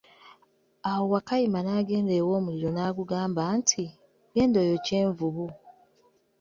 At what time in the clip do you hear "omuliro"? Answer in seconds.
2.37-2.69